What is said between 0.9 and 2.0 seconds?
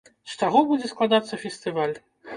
складацца фестываль.